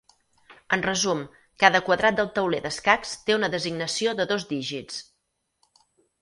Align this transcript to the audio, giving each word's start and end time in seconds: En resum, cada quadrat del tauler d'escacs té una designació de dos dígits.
En 0.77 0.83
resum, 0.85 1.19
cada 1.63 1.81
quadrat 1.89 2.17
del 2.19 2.31
tauler 2.37 2.61
d'escacs 2.63 3.13
té 3.27 3.37
una 3.37 3.51
designació 3.57 4.15
de 4.23 4.27
dos 4.33 4.49
dígits. 4.55 4.99